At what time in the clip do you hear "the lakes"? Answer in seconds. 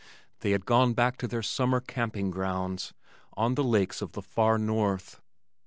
3.53-4.01